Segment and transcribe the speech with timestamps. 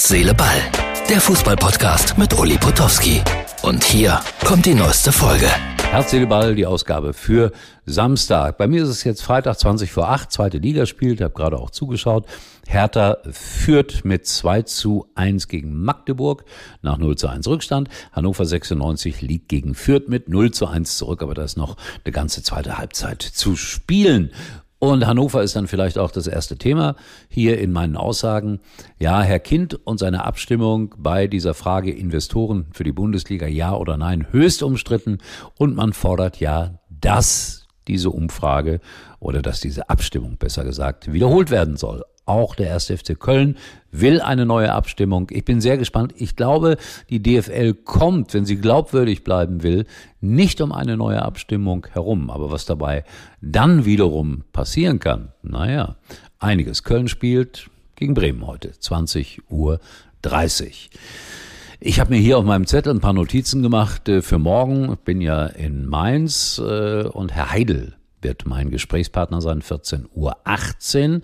[0.00, 0.62] Herz, Seele, Ball.
[1.10, 3.20] Der Fußballpodcast mit Uli Potowski.
[3.60, 5.46] Und hier kommt die neueste Folge.
[5.90, 7.52] Herz, Seele, Ball, die Ausgabe für
[7.84, 8.56] Samstag.
[8.56, 11.68] Bei mir ist es jetzt Freitag 20 vor 8, zweite Liga spielt, habe gerade auch
[11.68, 12.24] zugeschaut.
[12.66, 16.46] Hertha führt mit 2 zu 1 gegen Magdeburg
[16.80, 17.90] nach 0 zu 1 Rückstand.
[18.10, 21.76] Hannover 96 liegt gegen Fürth mit 0 zu 1 zurück, aber da ist noch
[22.06, 24.32] eine ganze zweite Halbzeit zu spielen.
[24.80, 26.96] Und Hannover ist dann vielleicht auch das erste Thema
[27.28, 28.60] hier in meinen Aussagen.
[28.98, 33.98] Ja, Herr Kind und seine Abstimmung bei dieser Frage Investoren für die Bundesliga, ja oder
[33.98, 35.18] nein, höchst umstritten.
[35.58, 38.80] Und man fordert ja, dass diese Umfrage
[39.18, 42.02] oder dass diese Abstimmung besser gesagt wiederholt werden soll.
[42.30, 42.92] Auch der 1.
[42.92, 43.56] FC Köln
[43.90, 45.26] will eine neue Abstimmung.
[45.32, 46.14] Ich bin sehr gespannt.
[46.16, 46.76] Ich glaube,
[47.08, 49.84] die DFL kommt, wenn sie glaubwürdig bleiben will,
[50.20, 52.30] nicht um eine neue Abstimmung herum.
[52.30, 53.02] Aber was dabei
[53.40, 55.96] dann wiederum passieren kann, naja,
[56.38, 56.84] einiges.
[56.84, 59.80] Köln spielt gegen Bremen heute, 20 Uhr
[60.22, 60.90] 30.
[61.80, 64.92] Ich habe mir hier auf meinem Zettel ein paar Notizen gemacht äh, für morgen.
[64.92, 70.36] Ich bin ja in Mainz äh, und Herr Heidel wird mein Gesprächspartner sein, 14 Uhr
[70.44, 71.22] 18.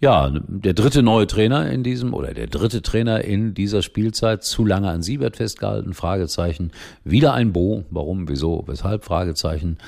[0.00, 4.64] Ja, der dritte neue Trainer in diesem oder der dritte Trainer in dieser Spielzeit, zu
[4.64, 6.72] lange an Siebert festgehalten, Fragezeichen.
[7.04, 9.78] Wieder ein Bo, warum, wieso, weshalb, Fragezeichen.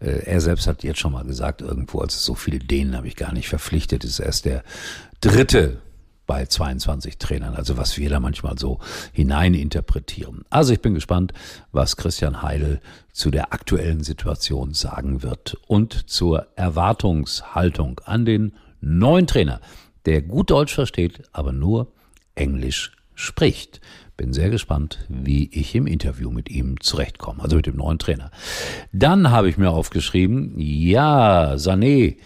[0.00, 3.08] Äh, er selbst hat jetzt schon mal gesagt, irgendwo, als es so viele Dänen habe
[3.08, 4.62] ich gar nicht verpflichtet, ist erst der
[5.20, 5.78] dritte
[6.26, 8.78] bei 22 Trainern, also was wir da manchmal so
[9.12, 10.44] hineininterpretieren.
[10.50, 11.32] Also ich bin gespannt,
[11.72, 12.80] was Christian Heidel
[13.12, 19.60] zu der aktuellen Situation sagen wird und zur Erwartungshaltung an den neuen Trainer,
[20.04, 21.92] der gut Deutsch versteht, aber nur
[22.34, 23.80] Englisch spricht.
[24.16, 28.30] Bin sehr gespannt, wie ich im Interview mit ihm zurechtkomme, also mit dem neuen Trainer.
[28.92, 32.16] Dann habe ich mir aufgeschrieben, ja, Sané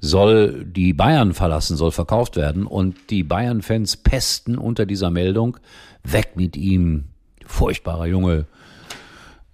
[0.00, 5.58] soll die Bayern verlassen, soll verkauft werden und die Bayern-Fans pesten unter dieser Meldung,
[6.02, 7.04] weg mit ihm,
[7.46, 8.46] furchtbarer Junge.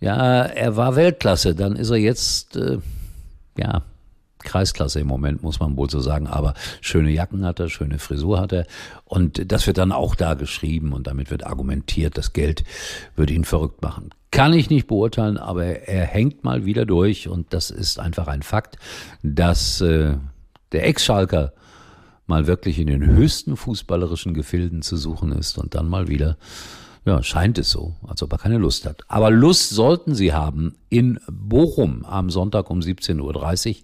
[0.01, 2.79] Ja, er war Weltklasse, dann ist er jetzt, äh,
[3.59, 3.83] ja,
[4.47, 6.27] Kreisklasse im Moment, muss man wohl so sagen.
[6.27, 8.67] Aber schöne Jacken hat er, schöne Frisur hat er.
[9.05, 12.65] Und das wird dann auch da geschrieben und damit wird argumentiert, das Geld
[13.17, 14.11] würde ihn verrückt machen.
[14.31, 18.43] Kann ich nicht beurteilen, aber er hängt mal wieder durch und das ist einfach ein
[18.43, 18.77] Fakt,
[19.23, 20.15] dass äh,
[20.73, 21.53] der Ex-Schalker
[22.27, 26.37] mal wirklich in den höchsten fußballerischen Gefilden zu suchen ist und dann mal wieder,
[27.05, 29.03] ja, scheint es so, als ob er keine Lust hat.
[29.07, 33.77] Aber Lust sollten sie haben in Bochum am Sonntag um 17.30 Uhr,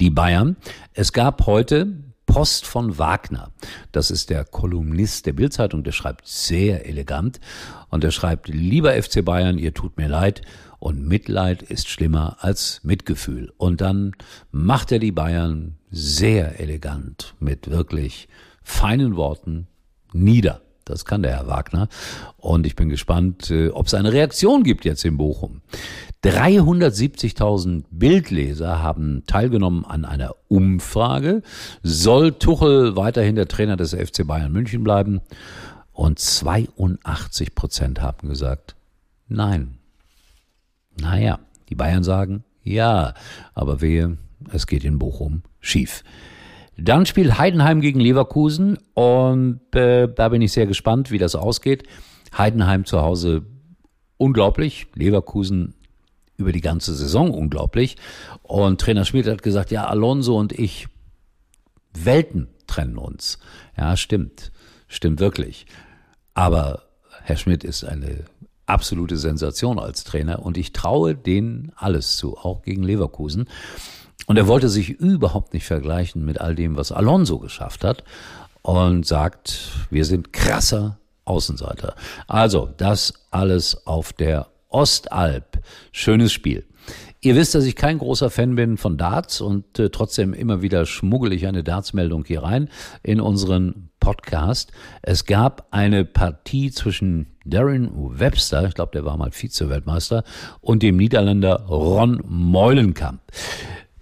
[0.00, 0.56] die Bayern.
[0.94, 1.88] Es gab heute
[2.28, 3.50] Post von Wagner.
[3.90, 7.40] Das ist der Kolumnist der Bildzeitung, der schreibt sehr elegant
[7.88, 10.42] und er schreibt, lieber FC Bayern, ihr tut mir leid
[10.78, 13.52] und Mitleid ist schlimmer als Mitgefühl.
[13.56, 14.12] Und dann
[14.50, 18.28] macht er die Bayern sehr elegant mit wirklich
[18.62, 19.66] feinen Worten
[20.12, 20.60] nieder.
[20.84, 21.88] Das kann der Herr Wagner.
[22.38, 25.60] Und ich bin gespannt, äh, ob es eine Reaktion gibt jetzt in Bochum.
[26.24, 31.42] 370.000 Bildleser haben teilgenommen an einer Umfrage.
[31.82, 35.20] Soll Tuchel weiterhin der Trainer des FC Bayern München bleiben?
[35.92, 38.74] Und 82 Prozent haben gesagt,
[39.28, 39.78] nein.
[41.00, 41.38] Naja,
[41.68, 43.14] die Bayern sagen, ja,
[43.54, 44.18] aber wehe,
[44.52, 46.04] es geht in Bochum schief.
[46.76, 51.84] Dann spielt Heidenheim gegen Leverkusen und äh, da bin ich sehr gespannt, wie das ausgeht.
[52.36, 53.46] Heidenheim zu Hause
[54.16, 55.74] unglaublich, Leverkusen
[56.36, 57.96] über die ganze Saison unglaublich.
[58.42, 60.86] Und Trainer Schmidt hat gesagt, ja, Alonso und ich,
[61.94, 63.38] Welten trennen uns.
[63.76, 64.52] Ja, stimmt,
[64.86, 65.66] stimmt wirklich.
[66.34, 66.82] Aber
[67.24, 68.24] Herr Schmidt ist eine
[68.68, 73.48] absolute Sensation als Trainer und ich traue denen alles zu, auch gegen Leverkusen.
[74.26, 78.04] Und er wollte sich überhaupt nicht vergleichen mit all dem, was Alonso geschafft hat
[78.62, 81.94] und sagt, wir sind krasser Außenseiter.
[82.26, 85.62] Also, das alles auf der Ostalb.
[85.92, 86.64] Schönes Spiel.
[87.20, 90.86] Ihr wisst, dass ich kein großer Fan bin von Darts und äh, trotzdem immer wieder
[90.86, 92.68] schmuggel ich eine Darts-Meldung hier rein
[93.02, 94.70] in unseren Podcast.
[95.02, 100.22] Es gab eine Partie zwischen Darren Webster, ich glaube, der war mal Vize-Weltmeister,
[100.60, 103.20] und dem Niederländer Ron Meulenkamp.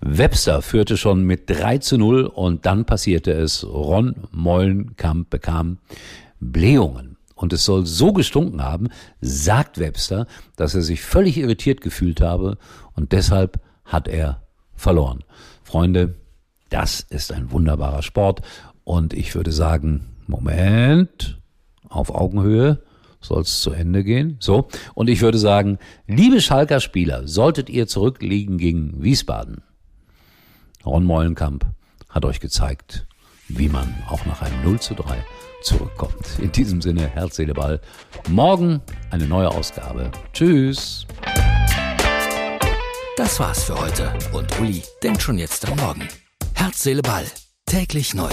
[0.01, 3.65] Webster führte schon mit 3 zu 0 und dann passierte es.
[3.65, 5.79] Ron Meulenkamp bekam
[6.39, 7.16] Blähungen.
[7.37, 8.89] Und es soll so gestunken haben,
[9.21, 12.59] sagt Webster, dass er sich völlig irritiert gefühlt habe
[12.95, 14.43] und deshalb hat er
[14.75, 15.23] verloren.
[15.63, 16.17] Freunde,
[16.71, 18.41] das ist ein wunderbarer Sport
[18.85, 21.39] und ich würde sagen, Moment,
[21.89, 22.83] auf Augenhöhe
[23.21, 24.37] soll es zu Ende gehen.
[24.41, 29.63] So, und ich würde sagen, liebe Schalker Spieler, solltet ihr zurückliegen gegen Wiesbaden,
[30.87, 31.67] Ron Meulenkamp
[32.09, 33.07] hat euch gezeigt,
[33.49, 35.25] wie man auch nach einem 0 zu 3
[35.63, 36.39] zurückkommt.
[36.39, 37.81] In diesem Sinne, Herz, Seele, Ball.
[38.29, 40.11] Morgen eine neue Ausgabe.
[40.33, 41.07] Tschüss.
[43.17, 46.07] Das war's für heute und Uli denkt schon jetzt am Morgen.
[46.55, 47.25] Herz, Seele, Ball.
[47.65, 48.31] Täglich neu.